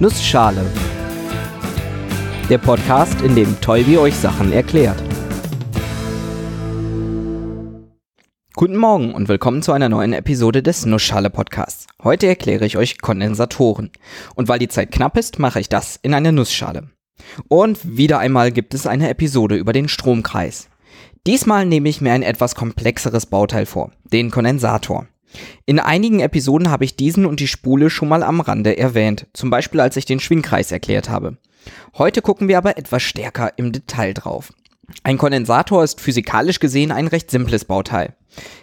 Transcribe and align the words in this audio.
Nussschale. 0.00 0.64
Der 2.48 2.58
Podcast, 2.58 3.20
in 3.22 3.34
dem 3.34 3.60
Tolbi 3.60 3.98
euch 3.98 4.14
Sachen 4.14 4.52
erklärt. 4.52 5.02
Guten 8.54 8.76
Morgen 8.76 9.12
und 9.12 9.26
willkommen 9.26 9.60
zu 9.60 9.72
einer 9.72 9.88
neuen 9.88 10.12
Episode 10.12 10.62
des 10.62 10.86
Nussschale 10.86 11.30
Podcasts. 11.30 11.88
Heute 12.00 12.28
erkläre 12.28 12.64
ich 12.64 12.76
euch 12.76 13.00
Kondensatoren. 13.00 13.90
Und 14.36 14.46
weil 14.46 14.60
die 14.60 14.68
Zeit 14.68 14.92
knapp 14.92 15.16
ist, 15.16 15.40
mache 15.40 15.58
ich 15.58 15.68
das 15.68 15.98
in 16.00 16.14
einer 16.14 16.30
Nussschale. 16.30 16.90
Und 17.48 17.96
wieder 17.96 18.20
einmal 18.20 18.52
gibt 18.52 18.74
es 18.74 18.86
eine 18.86 19.08
Episode 19.08 19.56
über 19.56 19.72
den 19.72 19.88
Stromkreis. 19.88 20.68
Diesmal 21.26 21.66
nehme 21.66 21.88
ich 21.88 22.00
mir 22.00 22.12
ein 22.12 22.22
etwas 22.22 22.54
komplexeres 22.54 23.26
Bauteil 23.26 23.66
vor, 23.66 23.90
den 24.12 24.30
Kondensator. 24.30 25.08
In 25.66 25.78
einigen 25.78 26.20
Episoden 26.20 26.70
habe 26.70 26.84
ich 26.84 26.96
diesen 26.96 27.26
und 27.26 27.40
die 27.40 27.48
Spule 27.48 27.90
schon 27.90 28.08
mal 28.08 28.22
am 28.22 28.40
Rande 28.40 28.76
erwähnt, 28.78 29.26
zum 29.32 29.50
Beispiel 29.50 29.80
als 29.80 29.96
ich 29.96 30.04
den 30.04 30.20
Schwingkreis 30.20 30.72
erklärt 30.72 31.08
habe. 31.08 31.36
Heute 31.96 32.22
gucken 32.22 32.48
wir 32.48 32.58
aber 32.58 32.78
etwas 32.78 33.02
stärker 33.02 33.52
im 33.56 33.72
Detail 33.72 34.14
drauf. 34.14 34.52
Ein 35.02 35.18
Kondensator 35.18 35.84
ist 35.84 36.00
physikalisch 36.00 36.60
gesehen 36.60 36.92
ein 36.92 37.08
recht 37.08 37.30
simples 37.30 37.66
Bauteil. 37.66 38.14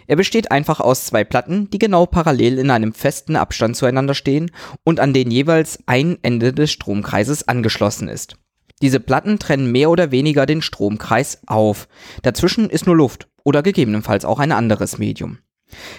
Er 0.06 0.16
besteht 0.16 0.50
einfach 0.50 0.80
aus 0.80 1.06
zwei 1.06 1.22
Platten, 1.22 1.70
die 1.70 1.78
genau 1.78 2.06
parallel 2.06 2.58
in 2.58 2.70
einem 2.70 2.92
festen 2.92 3.36
Abstand 3.36 3.76
zueinander 3.76 4.14
stehen 4.14 4.50
und 4.82 4.98
an 4.98 5.12
denen 5.12 5.30
jeweils 5.30 5.78
ein 5.86 6.18
Ende 6.22 6.52
des 6.52 6.72
Stromkreises 6.72 7.46
angeschlossen 7.46 8.08
ist. 8.08 8.36
Diese 8.82 9.00
Platten 9.00 9.38
trennen 9.38 9.72
mehr 9.72 9.90
oder 9.90 10.10
weniger 10.10 10.46
den 10.46 10.62
Stromkreis 10.62 11.40
auf. 11.46 11.88
Dazwischen 12.22 12.68
ist 12.68 12.86
nur 12.86 12.96
Luft 12.96 13.28
oder 13.44 13.62
gegebenenfalls 13.62 14.24
auch 14.24 14.38
ein 14.38 14.52
anderes 14.52 14.98
Medium. 14.98 15.38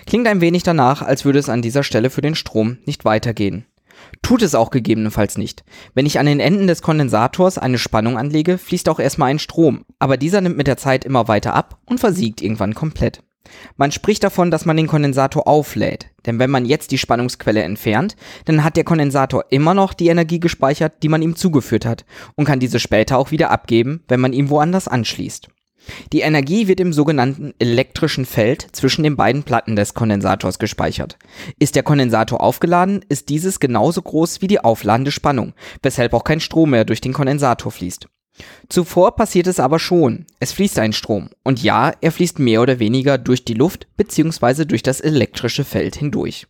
Klingt 0.06 0.28
ein 0.28 0.42
wenig 0.42 0.64
danach, 0.64 1.02
als 1.02 1.26
würde 1.26 1.40
es 1.40 1.50
an 1.50 1.62
dieser 1.62 1.84
Stelle 1.84 2.10
für 2.10 2.22
den 2.22 2.36
Strom 2.36 2.78
nicht 2.86 3.06
weitergehen. 3.06 3.66
Tut 4.22 4.42
es 4.42 4.56
auch 4.56 4.70
gegebenenfalls 4.70 5.38
nicht. 5.38 5.64
Wenn 5.94 6.06
ich 6.06 6.20
an 6.20 6.26
den 6.26 6.40
Enden 6.40 6.68
des 6.68 6.82
Kondensators 6.82 7.58
eine 7.58 7.78
Spannung 7.78 8.18
anlege, 8.18 8.58
fließt 8.58 8.90
auch 8.90 9.00
erstmal 9.00 9.32
ein 9.32 9.40
Strom, 9.40 9.86
aber 10.00 10.18
dieser 10.18 10.42
nimmt 10.42 10.58
mit 10.58 10.68
der 10.68 10.78
Zeit 10.78 11.06
immer 11.06 11.28
weiter 11.28 11.54
ab 11.54 11.80
und 11.86 12.00
versiegt 12.00 12.42
irgendwann 12.42 12.76
komplett. 12.76 13.24
Man 13.78 13.92
spricht 13.92 14.24
davon, 14.24 14.52
dass 14.52 14.66
man 14.66 14.76
den 14.76 14.88
Kondensator 14.88 15.48
auflädt, 15.48 16.08
denn 16.26 16.38
wenn 16.38 16.50
man 16.50 16.66
jetzt 16.66 16.92
die 16.92 16.98
Spannungsquelle 16.98 17.64
entfernt, 17.64 18.18
dann 18.46 18.64
hat 18.64 18.76
der 18.76 18.84
Kondensator 18.84 19.46
immer 19.50 19.74
noch 19.74 19.94
die 19.94 20.10
Energie 20.10 20.40
gespeichert, 20.40 21.02
die 21.02 21.10
man 21.10 21.22
ihm 21.22 21.36
zugeführt 21.36 21.86
hat 21.86 22.06
und 22.36 22.46
kann 22.46 22.60
diese 22.60 22.80
später 22.80 23.18
auch 23.18 23.32
wieder 23.32 23.50
abgeben, 23.50 24.04
wenn 24.10 24.20
man 24.20 24.34
ihn 24.34 24.50
woanders 24.50 24.88
anschließt. 24.88 25.50
Die 26.14 26.22
Energie 26.22 26.68
wird 26.68 26.80
im 26.80 26.94
sogenannten 26.94 27.54
elektrischen 27.60 28.26
Feld 28.26 28.68
zwischen 28.72 29.04
den 29.04 29.16
beiden 29.16 29.44
Platten 29.44 29.76
des 29.76 29.94
Kondensators 29.94 30.60
gespeichert. 30.60 31.18
Ist 31.60 31.76
der 31.76 31.84
Kondensator 31.84 32.42
aufgeladen, 32.42 33.04
ist 33.10 33.30
dieses 33.30 33.60
genauso 33.60 34.02
groß 34.02 34.42
wie 34.42 34.48
die 34.48 34.60
aufladende 34.60 35.12
Spannung, 35.12 35.54
weshalb 35.82 36.14
auch 36.14 36.24
kein 36.24 36.40
Strom 36.40 36.72
mehr 36.72 36.86
durch 36.86 37.02
den 37.02 37.14
Kondensator 37.14 37.72
fließt. 37.72 38.08
Zuvor 38.70 39.16
passiert 39.16 39.48
es 39.48 39.60
aber 39.60 39.80
schon. 39.80 40.26
Es 40.40 40.52
fließt 40.52 40.78
ein 40.80 40.94
Strom. 40.94 41.30
Und 41.44 41.64
ja, 41.64 41.94
er 42.02 42.12
fließt 42.12 42.40
mehr 42.40 42.62
oder 42.62 42.80
weniger 42.80 43.18
durch 43.18 43.46
die 43.46 43.56
Luft 43.56 43.88
bzw. 43.98 44.66
durch 44.66 44.84
das 44.84 45.02
elektrische 45.02 45.64
Feld 45.64 45.96
hindurch. 45.96 46.48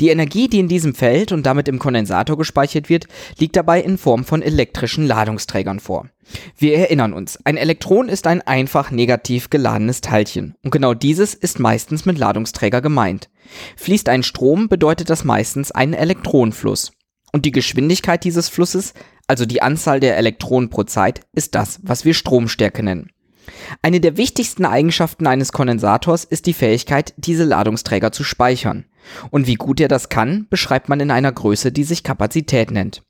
Die 0.00 0.08
Energie, 0.08 0.48
die 0.48 0.58
in 0.58 0.68
diesem 0.68 0.94
Feld 0.94 1.32
und 1.32 1.44
damit 1.44 1.68
im 1.68 1.78
Kondensator 1.78 2.36
gespeichert 2.36 2.88
wird, 2.88 3.06
liegt 3.38 3.56
dabei 3.56 3.80
in 3.80 3.98
Form 3.98 4.24
von 4.24 4.42
elektrischen 4.42 5.06
Ladungsträgern 5.06 5.80
vor. 5.80 6.08
Wir 6.56 6.78
erinnern 6.78 7.12
uns, 7.12 7.38
ein 7.44 7.56
Elektron 7.56 8.08
ist 8.08 8.26
ein 8.26 8.40
einfach 8.42 8.90
negativ 8.90 9.50
geladenes 9.50 10.00
Teilchen 10.00 10.54
und 10.62 10.70
genau 10.70 10.94
dieses 10.94 11.34
ist 11.34 11.60
meistens 11.60 12.06
mit 12.06 12.18
Ladungsträger 12.18 12.80
gemeint. 12.80 13.28
Fließt 13.76 14.08
ein 14.08 14.22
Strom, 14.22 14.68
bedeutet 14.68 15.10
das 15.10 15.24
meistens 15.24 15.70
einen 15.70 15.92
Elektronenfluss. 15.92 16.92
Und 17.32 17.44
die 17.44 17.50
Geschwindigkeit 17.50 18.22
dieses 18.24 18.48
Flusses 18.48 18.94
also 19.26 19.46
die 19.46 19.62
Anzahl 19.62 20.00
der 20.00 20.16
Elektronen 20.16 20.70
pro 20.70 20.82
Zeit, 20.84 21.22
ist 21.32 21.54
das, 21.54 21.80
was 21.82 22.04
wir 22.04 22.14
Stromstärke 22.14 22.82
nennen. 22.82 23.10
Eine 23.82 24.00
der 24.00 24.16
wichtigsten 24.16 24.64
Eigenschaften 24.64 25.26
eines 25.26 25.52
Kondensators 25.52 26.24
ist 26.24 26.46
die 26.46 26.54
Fähigkeit, 26.54 27.14
diese 27.16 27.44
Ladungsträger 27.44 28.12
zu 28.12 28.24
speichern. 28.24 28.86
Und 29.30 29.46
wie 29.46 29.54
gut 29.54 29.80
er 29.80 29.88
das 29.88 30.08
kann, 30.08 30.46
beschreibt 30.50 30.88
man 30.88 31.00
in 31.00 31.10
einer 31.10 31.32
Größe, 31.32 31.72
die 31.72 31.84
sich 31.84 32.02
Kapazität 32.02 32.70
nennt. 32.70 33.02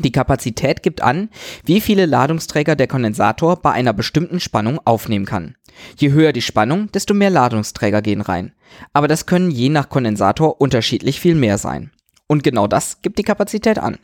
Die 0.00 0.10
Kapazität 0.12 0.82
gibt 0.82 1.02
an, 1.02 1.28
wie 1.64 1.80
viele 1.80 2.06
Ladungsträger 2.06 2.74
der 2.74 2.88
Kondensator 2.88 3.62
bei 3.62 3.70
einer 3.70 3.92
bestimmten 3.92 4.40
Spannung 4.40 4.80
aufnehmen 4.84 5.24
kann. 5.24 5.54
Je 5.96 6.10
höher 6.10 6.32
die 6.32 6.42
Spannung, 6.42 6.90
desto 6.90 7.14
mehr 7.14 7.30
Ladungsträger 7.30 8.02
gehen 8.02 8.20
rein. 8.20 8.52
Aber 8.92 9.06
das 9.06 9.26
können 9.26 9.52
je 9.52 9.68
nach 9.68 9.88
Kondensator 9.88 10.60
unterschiedlich 10.60 11.20
viel 11.20 11.36
mehr 11.36 11.58
sein. 11.58 11.92
Und 12.26 12.42
genau 12.42 12.66
das 12.66 13.02
gibt 13.02 13.18
die 13.18 13.22
Kapazität 13.22 13.78
an. 13.78 13.98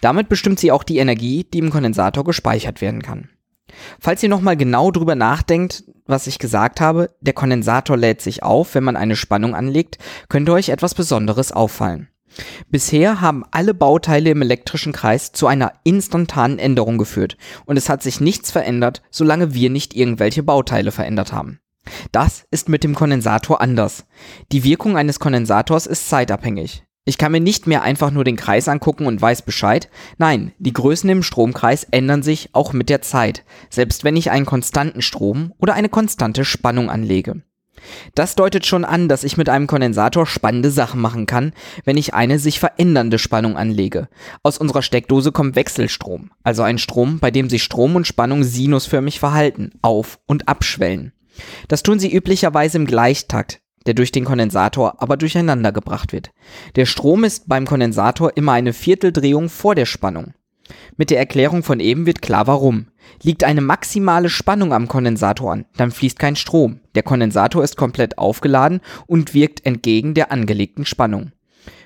Damit 0.00 0.28
bestimmt 0.28 0.60
sie 0.60 0.70
auch 0.70 0.84
die 0.84 0.98
Energie, 0.98 1.44
die 1.52 1.58
im 1.58 1.70
Kondensator 1.70 2.22
gespeichert 2.22 2.80
werden 2.80 3.02
kann. 3.02 3.28
Falls 4.00 4.22
ihr 4.22 4.28
nochmal 4.28 4.56
genau 4.56 4.90
drüber 4.90 5.14
nachdenkt, 5.14 5.84
was 6.06 6.26
ich 6.26 6.38
gesagt 6.38 6.80
habe, 6.80 7.10
der 7.20 7.34
Kondensator 7.34 7.96
lädt 7.96 8.22
sich 8.22 8.42
auf, 8.42 8.74
wenn 8.74 8.84
man 8.84 8.96
eine 8.96 9.16
Spannung 9.16 9.54
anlegt, 9.54 9.98
könnte 10.28 10.52
euch 10.52 10.70
etwas 10.70 10.94
Besonderes 10.94 11.52
auffallen. 11.52 12.08
Bisher 12.70 13.20
haben 13.20 13.44
alle 13.50 13.74
Bauteile 13.74 14.30
im 14.30 14.42
elektrischen 14.42 14.92
Kreis 14.92 15.32
zu 15.32 15.46
einer 15.46 15.72
instantanen 15.84 16.58
Änderung 16.58 16.98
geführt 16.98 17.36
und 17.66 17.76
es 17.76 17.88
hat 17.88 18.02
sich 18.02 18.20
nichts 18.20 18.50
verändert, 18.50 19.02
solange 19.10 19.54
wir 19.54 19.70
nicht 19.70 19.94
irgendwelche 19.94 20.42
Bauteile 20.42 20.92
verändert 20.92 21.32
haben. 21.32 21.60
Das 22.12 22.44
ist 22.50 22.68
mit 22.68 22.84
dem 22.84 22.94
Kondensator 22.94 23.60
anders. 23.60 24.04
Die 24.52 24.62
Wirkung 24.62 24.96
eines 24.96 25.20
Kondensators 25.20 25.86
ist 25.86 26.08
zeitabhängig. 26.08 26.84
Ich 27.08 27.16
kann 27.16 27.32
mir 27.32 27.40
nicht 27.40 27.66
mehr 27.66 27.80
einfach 27.80 28.10
nur 28.10 28.22
den 28.22 28.36
Kreis 28.36 28.68
angucken 28.68 29.06
und 29.06 29.18
weiß 29.18 29.40
Bescheid. 29.40 29.88
Nein, 30.18 30.52
die 30.58 30.74
Größen 30.74 31.08
im 31.08 31.22
Stromkreis 31.22 31.84
ändern 31.84 32.22
sich 32.22 32.50
auch 32.52 32.74
mit 32.74 32.90
der 32.90 33.00
Zeit, 33.00 33.44
selbst 33.70 34.04
wenn 34.04 34.14
ich 34.14 34.30
einen 34.30 34.44
konstanten 34.44 35.00
Strom 35.00 35.54
oder 35.56 35.72
eine 35.72 35.88
konstante 35.88 36.44
Spannung 36.44 36.90
anlege. 36.90 37.40
Das 38.14 38.34
deutet 38.34 38.66
schon 38.66 38.84
an, 38.84 39.08
dass 39.08 39.24
ich 39.24 39.38
mit 39.38 39.48
einem 39.48 39.66
Kondensator 39.66 40.26
spannende 40.26 40.70
Sachen 40.70 41.00
machen 41.00 41.24
kann, 41.24 41.54
wenn 41.86 41.96
ich 41.96 42.12
eine 42.12 42.38
sich 42.38 42.60
verändernde 42.60 43.18
Spannung 43.18 43.56
anlege. 43.56 44.10
Aus 44.42 44.58
unserer 44.58 44.82
Steckdose 44.82 45.32
kommt 45.32 45.56
Wechselstrom, 45.56 46.30
also 46.42 46.62
ein 46.62 46.76
Strom, 46.76 47.20
bei 47.20 47.30
dem 47.30 47.48
sich 47.48 47.62
Strom 47.62 47.96
und 47.96 48.06
Spannung 48.06 48.44
sinusförmig 48.44 49.18
verhalten, 49.18 49.70
auf- 49.80 50.18
und 50.26 50.46
abschwellen. 50.46 51.14
Das 51.68 51.82
tun 51.82 51.98
sie 51.98 52.14
üblicherweise 52.14 52.76
im 52.76 52.86
Gleichtakt, 52.86 53.62
der 53.88 53.94
durch 53.94 54.12
den 54.12 54.26
Kondensator 54.26 55.02
aber 55.02 55.16
durcheinander 55.16 55.72
gebracht 55.72 56.12
wird. 56.12 56.30
Der 56.76 56.84
Strom 56.84 57.24
ist 57.24 57.48
beim 57.48 57.66
Kondensator 57.66 58.36
immer 58.36 58.52
eine 58.52 58.74
Vierteldrehung 58.74 59.48
vor 59.48 59.74
der 59.74 59.86
Spannung. 59.86 60.34
Mit 60.98 61.08
der 61.08 61.18
Erklärung 61.18 61.62
von 61.62 61.80
eben 61.80 62.04
wird 62.04 62.20
klar 62.20 62.46
warum. 62.46 62.88
Liegt 63.22 63.44
eine 63.44 63.62
maximale 63.62 64.28
Spannung 64.28 64.74
am 64.74 64.88
Kondensator 64.88 65.52
an, 65.52 65.64
dann 65.78 65.90
fließt 65.90 66.18
kein 66.18 66.36
Strom. 66.36 66.80
Der 66.94 67.02
Kondensator 67.02 67.64
ist 67.64 67.78
komplett 67.78 68.18
aufgeladen 68.18 68.80
und 69.06 69.32
wirkt 69.32 69.64
entgegen 69.64 70.12
der 70.12 70.30
angelegten 70.32 70.84
Spannung. 70.84 71.32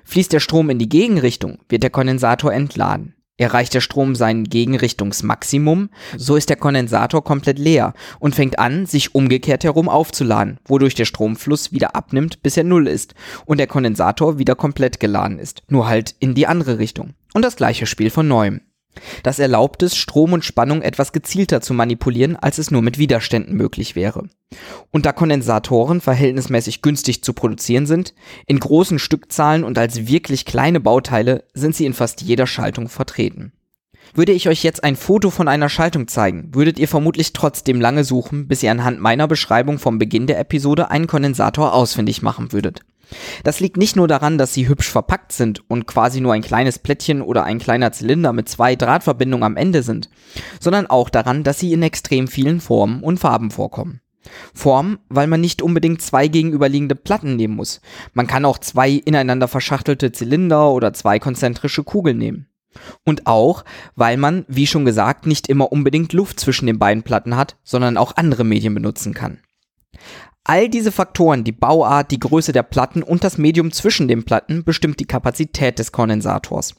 Fließt 0.05 0.33
der 0.33 0.41
Strom 0.41 0.71
in 0.71 0.81
die 0.81 0.89
Gegenrichtung, 0.89 1.61
wird 1.69 1.85
der 1.85 1.91
Kondensator 1.91 2.53
entladen. 2.53 3.15
Erreicht 3.39 3.75
der 3.75 3.81
Strom 3.81 4.15
sein 4.15 4.45
Gegenrichtungsmaximum, 4.45 5.89
so 6.17 6.37
ist 6.37 6.51
der 6.51 6.57
Kondensator 6.57 7.25
komplett 7.25 7.59
leer 7.59 7.95
und 8.21 8.35
fängt 8.35 8.59
an, 8.59 8.87
sich 8.87 9.15
umgekehrt 9.15 9.65
herum 9.65 9.89
aufzuladen, 9.89 10.59
wodurch 10.67 10.95
der 10.95 11.07
Stromfluss 11.07 11.73
wieder 11.73 11.97
abnimmt, 11.97 12.43
bis 12.43 12.57
er 12.57 12.65
null 12.65 12.87
ist 12.87 13.15
und 13.47 13.59
der 13.59 13.67
Kondensator 13.67 14.39
wieder 14.39 14.55
komplett 14.55 15.01
geladen 15.01 15.39
ist, 15.39 15.63
nur 15.69 15.89
halt 15.89 16.15
in 16.19 16.35
die 16.35 16.47
andere 16.47 16.79
Richtung. 16.79 17.15
Und 17.35 17.43
das 17.43 17.57
gleiche 17.57 17.87
Spiel 17.87 18.11
von 18.11 18.29
neuem. 18.29 18.61
Das 19.23 19.39
erlaubt 19.39 19.83
es, 19.83 19.97
Strom 19.97 20.33
und 20.33 20.45
Spannung 20.45 20.83
etwas 20.83 21.13
gezielter 21.13 21.61
zu 21.61 21.75
manipulieren, 21.75 22.37
als 22.37 22.59
es 22.59 22.71
nur 22.71 22.83
mit 22.83 22.99
Widerständen 22.99 23.57
möglich 23.57 23.97
wäre. 23.97 24.29
Und 24.91 25.07
da 25.07 25.13
Kondensatoren 25.13 26.01
verhältnismäßig 26.01 26.83
günstig 26.83 27.25
zu 27.25 27.33
produzieren 27.33 27.87
sind, 27.87 28.15
in 28.47 28.61
großen 28.61 28.99
Stückzahlen 28.99 29.65
und 29.65 29.79
als 29.79 30.07
wirklich 30.07 30.45
kleine 30.45 30.81
Bauteile 30.81 31.45
sind 31.55 31.75
sie 31.75 31.87
in 31.87 31.95
fast 31.95 32.21
jeder 32.21 32.47
Schaltung 32.47 32.89
vertreten. 32.89 33.53
Würde 34.15 34.33
ich 34.33 34.49
euch 34.49 34.63
jetzt 34.63 34.85
ein 34.85 34.97
Foto 34.97 35.31
von 35.31 35.49
einer 35.49 35.71
Schaltung 35.71 36.07
zeigen, 36.07 36.51
würdet 36.53 36.79
ihr 36.79 36.89
vermutlich 36.89 37.33
trotzdem 37.33 37.81
lange 37.81 38.05
suchen, 38.05 38.47
bis 38.47 38.63
ihr 38.63 38.71
anhand 38.71 39.01
meiner 39.01 39.27
Beschreibung 39.27 39.79
vom 39.79 39.99
Beginn 39.99 40.27
der 40.27 40.39
Episode 40.39 40.91
einen 40.91 41.07
Kondensator 41.07 41.73
ausfindig 41.73 42.21
machen 42.21 42.53
würdet. 42.53 42.81
Das 43.45 43.61
liegt 43.61 43.77
nicht 43.77 43.97
nur 43.97 44.09
daran, 44.09 44.39
dass 44.39 44.55
sie 44.55 44.69
hübsch 44.69 44.91
verpackt 44.91 45.33
sind 45.33 45.63
und 45.69 45.87
quasi 45.87 46.21
nur 46.21 46.33
ein 46.33 46.43
kleines 46.43 46.79
Plättchen 46.79 47.23
oder 47.23 47.45
ein 47.45 47.59
kleiner 47.59 47.93
Zylinder 47.93 48.33
mit 48.33 48.49
zwei 48.49 48.77
Drahtverbindungen 48.77 49.45
am 49.45 49.57
Ende 49.57 49.83
sind, 49.83 50.11
sondern 50.61 50.87
auch 50.87 51.11
daran, 51.11 51.45
dass 51.45 51.59
sie 51.59 51.73
in 51.73 51.83
extrem 51.83 52.29
vielen 52.29 52.61
Formen 52.61 53.03
und 53.03 53.19
Farben 53.19 53.51
vorkommen. 53.51 54.01
Form, 54.55 54.99
weil 55.09 55.27
man 55.27 55.41
nicht 55.41 55.63
unbedingt 55.63 56.01
zwei 56.01 56.29
gegenüberliegende 56.29 56.95
Platten 56.95 57.37
nehmen 57.37 57.57
muss. 57.57 57.81
Man 58.13 58.27
kann 58.27 58.45
auch 58.45 58.59
zwei 58.59 58.91
ineinander 58.91 59.49
verschachtelte 59.49 60.13
Zylinder 60.13 60.71
oder 60.71 60.93
zwei 60.93 61.19
konzentrische 61.19 61.83
Kugeln 61.83 62.19
nehmen. 62.19 62.47
Und 63.05 63.27
auch, 63.27 63.65
weil 63.97 64.17
man, 64.17 64.45
wie 64.49 64.67
schon 64.67 64.85
gesagt, 64.85 65.27
nicht 65.27 65.49
immer 65.49 65.73
unbedingt 65.73 66.13
Luft 66.13 66.41
zwischen 66.41 66.67
den 66.67 66.79
beiden 66.79 67.03
Platten 67.03 67.37
hat, 67.37 67.57
sondern 67.65 67.97
auch 67.97 68.17
andere 68.17 68.45
Medien 68.45 68.75
benutzen 68.75 69.13
kann. 69.13 69.41
All 70.45 70.69
diese 70.69 70.91
Faktoren, 70.91 71.45
die 71.45 71.53
Bauart, 71.53 72.11
die 72.11 72.19
Größe 72.19 72.51
der 72.51 72.65
Platten 72.65 73.05
und 73.05 73.23
das 73.23 73.39
Medium 73.39 73.71
zwischen 73.71 74.09
den 74.09 74.25
Platten 74.25 74.65
bestimmt 74.65 74.99
die 74.99 75.07
Kapazität 75.07 75.79
des 75.79 75.93
Kondensators. 75.93 76.75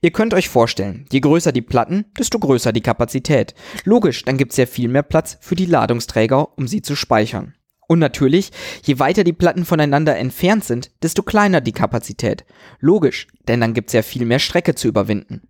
Ihr 0.00 0.10
könnt 0.10 0.34
euch 0.34 0.48
vorstellen, 0.48 1.06
je 1.12 1.20
größer 1.20 1.52
die 1.52 1.62
Platten, 1.62 2.06
desto 2.18 2.40
größer 2.40 2.72
die 2.72 2.80
Kapazität. 2.80 3.54
Logisch, 3.84 4.24
dann 4.24 4.36
gibt's 4.36 4.56
ja 4.56 4.66
viel 4.66 4.88
mehr 4.88 5.04
Platz 5.04 5.38
für 5.40 5.54
die 5.54 5.66
Ladungsträger, 5.66 6.58
um 6.58 6.66
sie 6.66 6.82
zu 6.82 6.96
speichern. 6.96 7.54
Und 7.86 8.00
natürlich, 8.00 8.50
je 8.82 8.98
weiter 8.98 9.22
die 9.22 9.32
Platten 9.32 9.64
voneinander 9.64 10.16
entfernt 10.16 10.64
sind, 10.64 10.90
desto 11.02 11.22
kleiner 11.22 11.60
die 11.60 11.72
Kapazität. 11.72 12.44
Logisch, 12.80 13.28
denn 13.46 13.60
dann 13.60 13.74
gibt's 13.74 13.92
ja 13.92 14.02
viel 14.02 14.24
mehr 14.24 14.40
Strecke 14.40 14.74
zu 14.74 14.88
überwinden. 14.88 15.42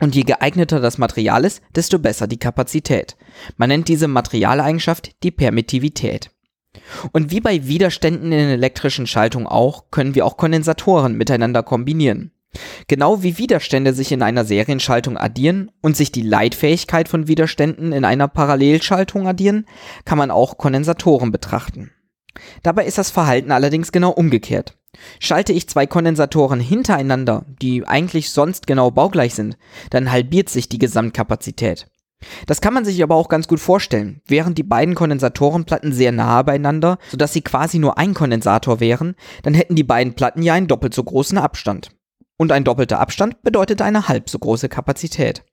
Und 0.00 0.16
je 0.16 0.22
geeigneter 0.22 0.80
das 0.80 0.98
Material 0.98 1.44
ist, 1.44 1.62
desto 1.76 2.00
besser 2.00 2.26
die 2.26 2.38
Kapazität. 2.38 3.16
Man 3.56 3.68
nennt 3.68 3.86
diese 3.86 4.08
Materialeigenschaft 4.08 5.22
die 5.22 5.30
Permittivität. 5.30 6.30
Und 7.12 7.30
wie 7.30 7.40
bei 7.40 7.66
Widerständen 7.66 8.32
in 8.32 8.48
elektrischen 8.48 9.06
Schaltungen 9.06 9.46
auch, 9.46 9.90
können 9.90 10.14
wir 10.14 10.26
auch 10.26 10.36
Kondensatoren 10.36 11.16
miteinander 11.16 11.62
kombinieren. 11.62 12.32
Genau 12.86 13.22
wie 13.22 13.38
Widerstände 13.38 13.92
sich 13.94 14.12
in 14.12 14.22
einer 14.22 14.44
Serienschaltung 14.44 15.16
addieren 15.16 15.70
und 15.80 15.96
sich 15.96 16.12
die 16.12 16.22
Leitfähigkeit 16.22 17.08
von 17.08 17.26
Widerständen 17.26 17.92
in 17.92 18.04
einer 18.04 18.28
Parallelschaltung 18.28 19.26
addieren, 19.26 19.66
kann 20.04 20.18
man 20.18 20.30
auch 20.30 20.58
Kondensatoren 20.58 21.32
betrachten. 21.32 21.90
Dabei 22.62 22.84
ist 22.84 22.98
das 22.98 23.10
Verhalten 23.10 23.52
allerdings 23.52 23.92
genau 23.92 24.10
umgekehrt. 24.10 24.76
Schalte 25.18 25.52
ich 25.52 25.68
zwei 25.68 25.86
Kondensatoren 25.86 26.60
hintereinander, 26.60 27.44
die 27.60 27.86
eigentlich 27.86 28.30
sonst 28.30 28.66
genau 28.66 28.90
baugleich 28.90 29.34
sind, 29.34 29.56
dann 29.90 30.10
halbiert 30.10 30.48
sich 30.48 30.68
die 30.68 30.78
Gesamtkapazität. 30.78 31.86
Das 32.46 32.60
kann 32.60 32.74
man 32.74 32.84
sich 32.84 33.02
aber 33.02 33.14
auch 33.14 33.28
ganz 33.28 33.48
gut 33.48 33.60
vorstellen. 33.60 34.20
Wären 34.26 34.54
die 34.54 34.62
beiden 34.62 34.94
Kondensatorenplatten 34.94 35.92
sehr 35.92 36.12
nahe 36.12 36.44
beieinander, 36.44 36.98
sodass 37.10 37.32
sie 37.32 37.42
quasi 37.42 37.78
nur 37.78 37.98
ein 37.98 38.14
Kondensator 38.14 38.80
wären, 38.80 39.14
dann 39.42 39.54
hätten 39.54 39.74
die 39.74 39.84
beiden 39.84 40.14
Platten 40.14 40.42
ja 40.42 40.54
einen 40.54 40.68
doppelt 40.68 40.94
so 40.94 41.04
großen 41.04 41.38
Abstand. 41.38 41.90
Und 42.36 42.52
ein 42.52 42.64
doppelter 42.64 43.00
Abstand 43.00 43.42
bedeutet 43.42 43.80
eine 43.80 44.08
halb 44.08 44.28
so 44.28 44.38
große 44.38 44.68
Kapazität. 44.68 45.44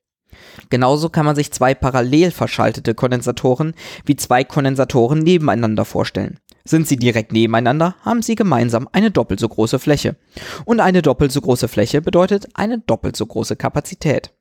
Genauso 0.70 1.08
kann 1.08 1.26
man 1.26 1.36
sich 1.36 1.52
zwei 1.52 1.74
parallel 1.74 2.30
verschaltete 2.30 2.94
Kondensatoren 2.94 3.74
wie 4.04 4.16
zwei 4.16 4.44
Kondensatoren 4.44 5.18
nebeneinander 5.18 5.84
vorstellen. 5.84 6.38
Sind 6.64 6.86
sie 6.86 6.96
direkt 6.96 7.32
nebeneinander, 7.32 7.96
haben 8.02 8.22
sie 8.22 8.34
gemeinsam 8.34 8.88
eine 8.92 9.10
doppelt 9.10 9.40
so 9.40 9.48
große 9.48 9.78
Fläche. 9.78 10.16
Und 10.64 10.80
eine 10.80 11.02
doppelt 11.02 11.32
so 11.32 11.40
große 11.40 11.68
Fläche 11.68 12.00
bedeutet 12.00 12.48
eine 12.54 12.78
doppelt 12.78 13.16
so 13.16 13.26
große 13.26 13.56
Kapazität. 13.56 14.32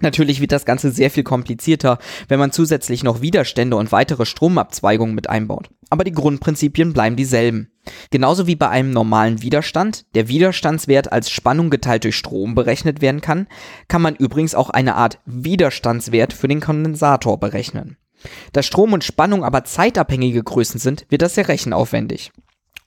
Natürlich 0.00 0.40
wird 0.40 0.52
das 0.52 0.64
Ganze 0.64 0.90
sehr 0.90 1.10
viel 1.10 1.24
komplizierter, 1.24 1.98
wenn 2.28 2.38
man 2.38 2.52
zusätzlich 2.52 3.02
noch 3.02 3.20
Widerstände 3.20 3.76
und 3.76 3.92
weitere 3.92 4.26
Stromabzweigungen 4.26 5.14
mit 5.14 5.28
einbaut. 5.28 5.70
Aber 5.90 6.04
die 6.04 6.12
Grundprinzipien 6.12 6.92
bleiben 6.92 7.16
dieselben. 7.16 7.70
Genauso 8.10 8.46
wie 8.46 8.56
bei 8.56 8.68
einem 8.68 8.92
normalen 8.92 9.42
Widerstand, 9.42 10.04
der 10.14 10.28
Widerstandswert 10.28 11.12
als 11.12 11.30
Spannung 11.30 11.70
geteilt 11.70 12.04
durch 12.04 12.16
Strom 12.16 12.54
berechnet 12.54 13.00
werden 13.00 13.20
kann, 13.20 13.46
kann 13.88 14.02
man 14.02 14.16
übrigens 14.16 14.54
auch 14.54 14.70
eine 14.70 14.94
Art 14.94 15.18
Widerstandswert 15.26 16.32
für 16.32 16.48
den 16.48 16.60
Kondensator 16.60 17.38
berechnen. 17.40 17.96
Da 18.52 18.62
Strom 18.62 18.92
und 18.92 19.04
Spannung 19.04 19.44
aber 19.44 19.64
zeitabhängige 19.64 20.42
Größen 20.42 20.78
sind, 20.78 21.06
wird 21.08 21.22
das 21.22 21.34
sehr 21.34 21.48
rechenaufwendig. 21.48 22.32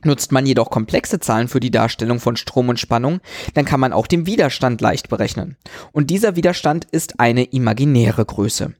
Nutzt 0.03 0.31
man 0.31 0.45
jedoch 0.45 0.69
komplexe 0.69 1.19
Zahlen 1.19 1.47
für 1.47 1.59
die 1.59 1.71
Darstellung 1.71 2.19
von 2.19 2.35
Strom 2.35 2.69
und 2.69 2.79
Spannung, 2.79 3.19
dann 3.53 3.65
kann 3.65 3.79
man 3.79 3.93
auch 3.93 4.07
den 4.07 4.25
Widerstand 4.25 4.81
leicht 4.81 5.09
berechnen. 5.09 5.57
Und 5.91 6.09
dieser 6.09 6.35
Widerstand 6.35 6.85
ist 6.91 7.19
eine 7.19 7.45
imaginäre 7.45 8.25
Größe. 8.25 8.73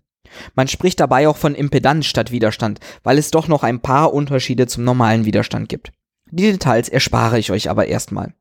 Man 0.56 0.68
spricht 0.68 1.00
dabei 1.00 1.28
auch 1.28 1.38
von 1.38 1.56
Impedanz 1.56 2.06
statt 2.06 2.32
Widerstand, 2.32 2.80
weil 3.04 3.18
es 3.18 3.32
doch 3.32 3.48
noch 3.48 3.64
ein 3.64 3.82
paar 3.82 4.14
Unterschiede 4.14 4.68
zum 4.68 4.84
normalen 4.84 5.26
Widerstand 5.26 5.70
gibt. 5.70 5.92
Die 6.36 6.52
Details 6.52 6.90
erspare 6.90 7.38
ich 7.38 7.52
euch 7.52 7.70
aber 7.70 7.86
erstmal. 7.86 8.34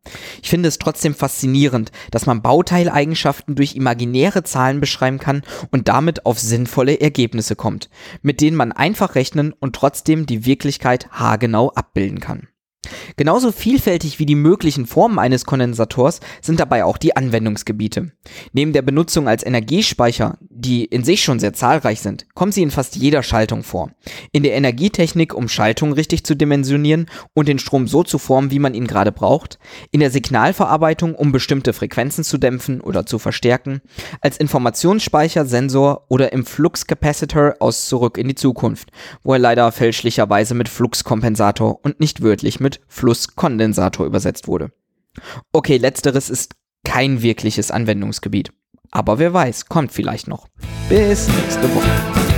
Ich 0.43 0.49
finde 0.49 0.71
es 0.71 0.79
trotzdem 0.79 1.15
faszinierend, 1.15 1.93
dass 2.11 2.25
man 2.25 2.41
Bauteileigenschaften 2.41 3.55
durch 3.55 3.77
imaginäre 3.77 4.45
Zahlen 4.45 4.81
beschreiben 4.81 5.19
kann 5.19 5.43
und 5.71 5.89
damit 5.89 6.25
auf 6.25 6.41
sinnvolle 6.41 7.03
Ergebnisse 7.03 7.55
kommt, 7.55 7.91
mit 8.23 8.41
denen 8.41 8.57
man 8.57 8.73
einfach 8.73 9.15
rechnen 9.15 9.53
und 9.53 9.77
trotzdem 9.77 10.25
die 10.25 10.47
Wirklichkeit 10.47 11.11
haargenau 11.11 11.71
abbilden 11.73 12.21
kann. 12.21 12.49
Genauso 13.17 13.53
vielfältig 13.53 14.19
wie 14.19 14.27
die 14.27 14.35
möglichen 14.35 14.87
Formen 14.87 15.19
eines 15.19 15.45
Kondensators 15.45 16.21
sind 16.41 16.61
dabei 16.61 16.85
auch 16.85 16.99
die 16.99 17.17
Anwendungsgebiete. 17.17 18.13
Neben 18.53 18.73
der 18.73 18.83
Benutzung 18.83 19.29
als 19.29 19.45
Energiespeicher, 19.45 20.39
die 20.51 20.85
in 20.85 21.05
sich 21.05 21.23
schon 21.23 21.41
sehr 21.41 21.53
zahlreich 21.53 22.01
sind, 22.01 22.27
kommen 22.35 22.53
sie 22.53 22.63
in 22.63 22.71
fast 22.71 22.97
jeder 22.97 23.23
Schaltung 23.23 23.63
vor. 23.63 23.91
In 24.33 24.43
der 24.43 24.55
Energietechnik, 24.55 25.35
um 25.35 25.49
Schaltungen 25.49 25.95
richtig 25.95 26.25
zu 26.25 26.35
dimensionieren 26.35 27.07
und 27.35 27.49
den 27.49 27.59
Strom 27.59 27.89
so 27.89 28.03
zu 28.03 28.19
formen, 28.19 28.51
wie 28.51 28.59
man 28.59 28.75
ihn 28.75 28.87
gerade 28.87 29.13
braucht. 29.13 29.59
In 29.91 30.01
der 30.01 30.11
Signalverarbeitung, 30.11 31.15
um 31.15 31.33
bestimmte 31.33 31.73
Frequenzen 31.73 32.25
zu 32.25 32.39
dämpfen 32.39 32.81
oder 32.81 33.07
zu 33.07 33.19
verstärken. 33.19 33.81
Als 34.21 34.37
Informationsspeicher, 34.37 35.47
Sensor 35.47 36.07
oder 36.09 36.33
im 36.33 36.45
Fluxcapacitor 36.45 37.57
aus 37.61 37.87
Zurück 37.87 38.19
in 38.19 38.29
die 38.29 38.35
Zukunft, 38.35 38.91
wo 39.23 39.33
er 39.33 39.39
leider 39.39 39.71
fälschlicherweise 39.73 40.55
mit 40.55 40.69
Fluxkompensator 40.69 41.81
und 41.83 42.01
nicht 42.01 42.23
wörtlich 42.23 42.61
mit 42.61 42.81
Flusskondensator 42.93 44.05
übersetzt 44.05 44.47
wurde. 44.47 44.71
Okay, 45.51 45.79
letzteres 45.79 46.29
ist 46.29 46.55
kein 46.85 47.23
wirkliches 47.23 47.71
Anwendungsgebiet. 47.71 48.53
Aber 48.91 49.19
wer 49.19 49.33
weiß, 49.33 49.67
kommt 49.67 49.93
vielleicht 49.93 50.29
noch. 50.29 50.49
Bis 50.89 51.27
nächste 51.29 51.75
Woche. 51.75 52.32